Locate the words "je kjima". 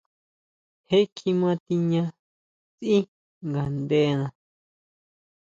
0.87-1.51